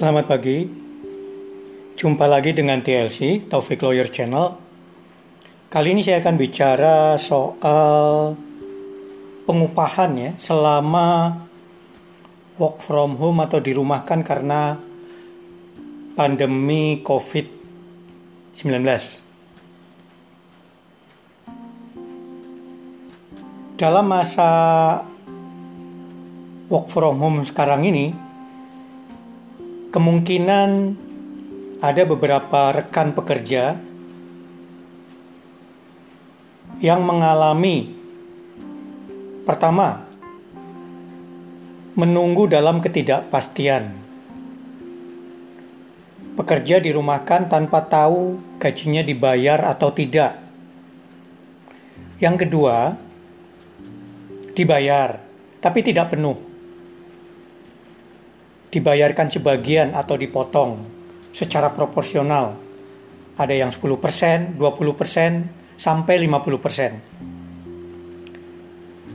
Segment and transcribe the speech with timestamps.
[0.00, 0.64] Selamat pagi.
[1.92, 4.56] Jumpa lagi dengan TLC, Taufik Lawyer Channel.
[5.68, 8.32] Kali ini saya akan bicara soal
[9.44, 11.36] pengupahan ya selama
[12.56, 14.80] work from home atau dirumahkan karena
[16.16, 18.56] pandemi COVID-19.
[23.76, 24.48] Dalam masa
[26.72, 28.29] work from home sekarang ini,
[29.90, 30.70] kemungkinan
[31.82, 33.74] ada beberapa rekan pekerja
[36.78, 37.90] yang mengalami
[39.42, 40.06] pertama
[41.98, 43.98] menunggu dalam ketidakpastian.
[46.38, 50.38] Pekerja dirumahkan tanpa tahu gajinya dibayar atau tidak.
[52.22, 52.94] Yang kedua,
[54.54, 55.18] dibayar
[55.60, 56.49] tapi tidak penuh
[58.70, 60.78] dibayarkan sebagian atau dipotong
[61.34, 62.54] secara proporsional.
[63.34, 65.44] Ada yang 10%, 20%,
[65.80, 66.92] sampai 50%.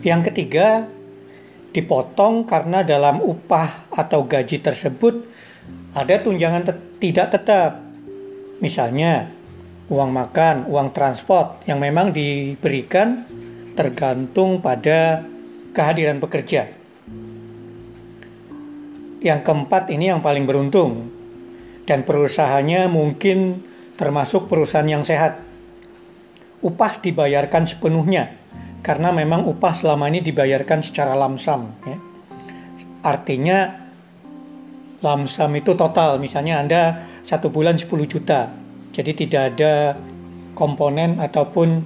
[0.06, 0.88] Yang ketiga,
[1.76, 5.28] dipotong karena dalam upah atau gaji tersebut
[5.96, 7.80] ada tunjangan te tidak tetap.
[8.60, 9.32] Misalnya,
[9.92, 13.28] uang makan, uang transport yang memang diberikan
[13.76, 15.22] tergantung pada
[15.76, 16.72] kehadiran pekerja.
[19.24, 21.12] Yang keempat ini yang paling beruntung
[21.86, 23.62] dan perusahaannya mungkin
[23.96, 25.40] termasuk perusahaan yang sehat.
[26.66, 28.36] Upah dibayarkan sepenuhnya
[28.82, 31.74] karena memang upah selama ini dibayarkan secara lamsam.
[31.86, 31.98] Ya.
[33.06, 33.86] Artinya
[35.02, 36.82] lamsam itu total, misalnya Anda
[37.22, 38.50] satu bulan 10 juta,
[38.94, 39.74] jadi tidak ada
[40.58, 41.86] komponen ataupun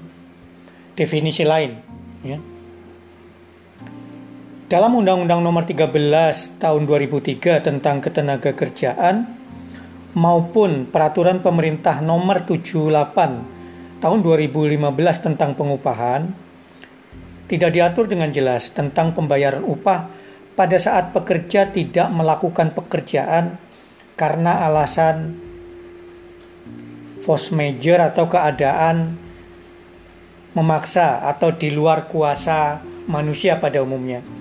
[0.95, 1.75] definisi lain.
[2.23, 2.39] Ya.
[4.69, 9.25] Dalam Undang-Undang Nomor 13 Tahun 2003 tentang Ketenaga Kerjaan
[10.13, 16.29] maupun Peraturan Pemerintah Nomor 78 Tahun 2015 tentang pengupahan
[17.49, 20.05] tidak diatur dengan jelas tentang pembayaran upah
[20.53, 23.57] pada saat pekerja tidak melakukan pekerjaan
[24.13, 25.33] karena alasan
[27.25, 29.17] force major atau keadaan
[30.53, 34.38] memaksa atau di luar kuasa manusia pada umumnya.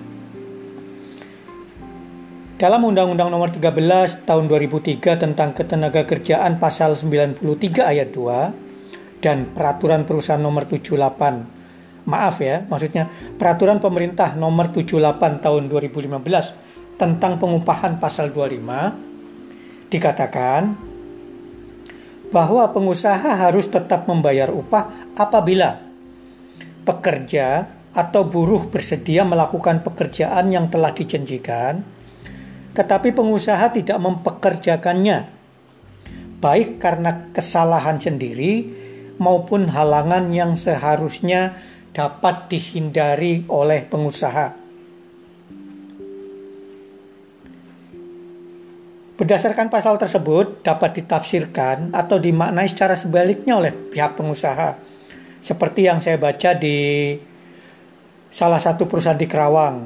[2.59, 7.39] Dalam Undang-Undang Nomor 13 Tahun 2003 tentang Ketenaga Kerjaan Pasal 93
[7.79, 13.07] Ayat 2 dan Peraturan Perusahaan Nomor 78 maaf ya, maksudnya
[13.39, 20.75] Peraturan Pemerintah Nomor 78 Tahun 2015 tentang pengupahan Pasal 25 dikatakan
[22.27, 25.79] bahwa pengusaha harus tetap membayar upah apabila
[26.83, 31.98] pekerja atau buruh bersedia melakukan pekerjaan yang telah dijanjikan
[32.73, 35.29] tetapi pengusaha tidak mempekerjakannya,
[36.39, 38.69] baik karena kesalahan sendiri
[39.19, 41.59] maupun halangan yang seharusnya
[41.91, 44.55] dapat dihindari oleh pengusaha.
[49.19, 54.79] Berdasarkan pasal tersebut dapat ditafsirkan atau dimaknai secara sebaliknya oleh pihak pengusaha.
[55.43, 57.19] Seperti yang saya baca di
[58.31, 59.77] salah satu perusahaan di Kerawang.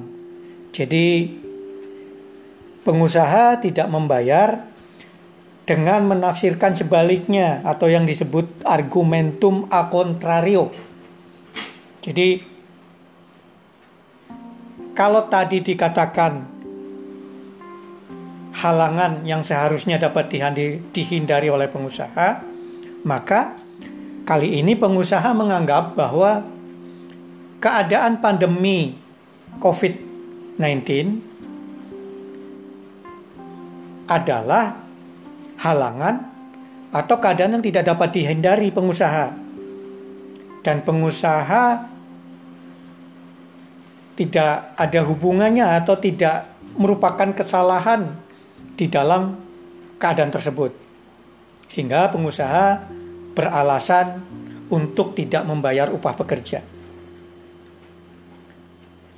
[0.69, 1.25] Jadi
[2.83, 4.67] pengusaha tidak membayar
[5.63, 10.67] dengan menafsirkan sebaliknya atau yang disebut argumentum a contrario.
[12.03, 12.43] Jadi
[14.91, 16.51] kalau tadi dikatakan
[18.59, 20.29] halangan yang seharusnya dapat
[20.91, 22.43] dihindari oleh pengusaha,
[23.07, 23.55] maka
[24.27, 26.43] kali ini pengusaha menganggap bahwa
[27.63, 28.99] keadaan pandemi
[29.63, 31.32] COVID-19
[34.13, 34.77] adalah
[35.57, 36.15] halangan
[36.93, 39.33] atau keadaan yang tidak dapat dihindari pengusaha.
[40.63, 41.89] Dan pengusaha
[44.13, 48.13] tidak ada hubungannya atau tidak merupakan kesalahan
[48.77, 49.35] di dalam
[49.97, 50.71] keadaan tersebut.
[51.67, 52.85] Sehingga pengusaha
[53.33, 54.21] beralasan
[54.69, 56.61] untuk tidak membayar upah pekerja.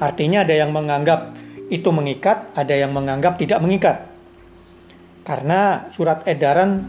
[0.00, 1.36] Artinya ada yang menganggap
[1.68, 4.08] itu mengikat, ada yang menganggap tidak mengikat.
[5.28, 6.88] Karena surat edaran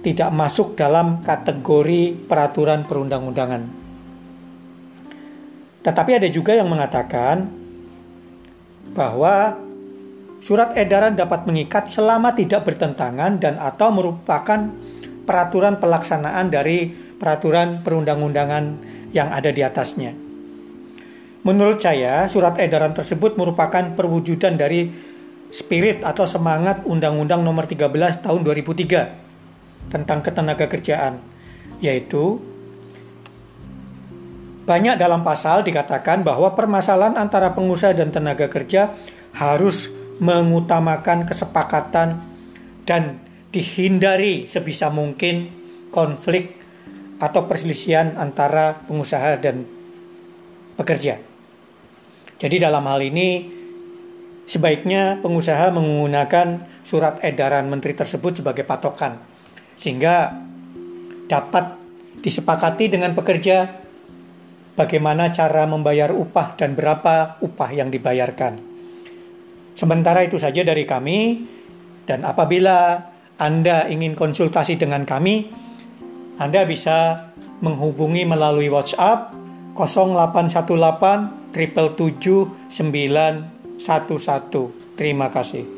[0.00, 3.62] tidak masuk dalam kategori peraturan perundang-undangan.
[5.84, 7.52] Tetapi ada juga yang mengatakan
[8.96, 9.60] bahwa
[10.40, 14.72] surat edaran dapat mengikat selama tidak bertentangan dan atau merupakan
[15.26, 18.64] peraturan pelaksanaan dari peraturan perundang-undangan
[19.10, 20.14] yang ada di atasnya.
[21.46, 24.90] Menurut saya, surat edaran tersebut merupakan perwujudan dari
[25.50, 31.22] spirit atau semangat Undang-Undang Nomor 13 Tahun 2003 tentang ketenaga kerjaan,
[31.78, 32.42] yaitu
[34.66, 38.98] banyak dalam pasal dikatakan bahwa permasalahan antara pengusaha dan tenaga kerja
[39.38, 42.20] harus mengutamakan kesepakatan
[42.88, 43.20] dan
[43.52, 45.52] dihindari sebisa mungkin
[45.92, 46.56] konflik
[47.16, 49.64] atau perselisihan antara pengusaha dan
[50.76, 51.16] pekerja.
[52.36, 53.48] Jadi dalam hal ini
[54.44, 59.16] sebaiknya pengusaha menggunakan surat edaran menteri tersebut sebagai patokan
[59.80, 60.36] sehingga
[61.26, 61.76] dapat
[62.20, 63.82] disepakati dengan pekerja
[64.76, 68.75] bagaimana cara membayar upah dan berapa upah yang dibayarkan.
[69.76, 71.44] Sementara itu saja dari kami
[72.08, 75.52] dan apabila Anda ingin konsultasi dengan kami,
[76.40, 77.28] Anda bisa
[77.60, 79.36] menghubungi melalui WhatsApp
[79.76, 83.32] 0818 triple tujuh sembilan
[83.76, 84.96] satu satu.
[84.96, 85.75] Terima kasih.